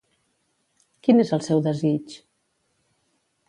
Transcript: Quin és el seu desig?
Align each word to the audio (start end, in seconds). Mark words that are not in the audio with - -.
Quin 1.07 1.23
és 1.25 1.33
el 1.39 1.45
seu 1.49 1.63
desig? 1.69 2.19